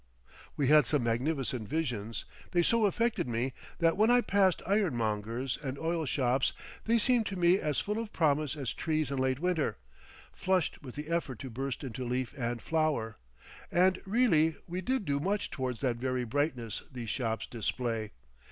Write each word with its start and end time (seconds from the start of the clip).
We 0.57 0.65
had 0.65 0.87
some 0.87 1.03
magnificent 1.03 1.67
visions; 1.69 2.25
they 2.53 2.63
so 2.63 2.87
affected 2.87 3.27
me 3.29 3.53
that 3.77 3.95
when 3.97 4.09
I 4.09 4.21
passed 4.21 4.63
ironmongers 4.65 5.59
and 5.61 5.77
oil 5.77 6.07
shops 6.07 6.53
they 6.85 6.97
seemed 6.97 7.27
to 7.27 7.35
me 7.35 7.59
as 7.59 7.77
full 7.77 7.99
of 7.99 8.11
promise 8.11 8.55
as 8.55 8.73
trees 8.73 9.11
in 9.11 9.19
late 9.19 9.37
winter, 9.39 9.77
flushed 10.33 10.81
with 10.81 10.95
the 10.95 11.09
effort 11.09 11.37
to 11.37 11.51
burst 11.51 11.83
into 11.83 12.03
leaf 12.03 12.33
and 12.35 12.63
flower.... 12.63 13.17
And 13.71 14.01
really 14.07 14.55
we 14.65 14.81
did 14.81 15.05
do 15.05 15.19
much 15.19 15.51
towards 15.51 15.81
that 15.81 15.97
very 15.97 16.23
brightness 16.23 16.81
these 16.91 17.11
shops 17.11 17.45
display. 17.45 18.13